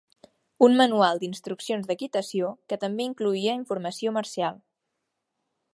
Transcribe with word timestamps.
Un 0.67 0.77
manual 0.79 1.21
d'instruccions 1.23 1.89
d'equitació 1.91 2.49
que 2.73 2.81
també 2.85 3.07
incloïa 3.11 3.59
informació 3.61 4.17
marcial. 4.19 4.61